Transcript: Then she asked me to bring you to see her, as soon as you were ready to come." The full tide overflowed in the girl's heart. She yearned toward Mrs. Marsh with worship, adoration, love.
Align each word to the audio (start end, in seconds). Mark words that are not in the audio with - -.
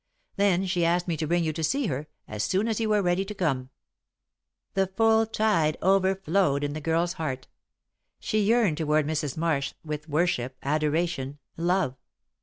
Then 0.35 0.65
she 0.65 0.83
asked 0.83 1.07
me 1.07 1.15
to 1.17 1.27
bring 1.27 1.43
you 1.43 1.53
to 1.53 1.63
see 1.63 1.85
her, 1.85 2.07
as 2.27 2.43
soon 2.43 2.67
as 2.67 2.79
you 2.79 2.89
were 2.89 3.03
ready 3.03 3.23
to 3.23 3.35
come." 3.35 3.69
The 4.73 4.87
full 4.87 5.27
tide 5.27 5.77
overflowed 5.79 6.63
in 6.63 6.73
the 6.73 6.81
girl's 6.81 7.13
heart. 7.13 7.47
She 8.19 8.39
yearned 8.39 8.77
toward 8.79 9.05
Mrs. 9.05 9.37
Marsh 9.37 9.75
with 9.85 10.09
worship, 10.09 10.57
adoration, 10.63 11.37
love. 11.55 11.93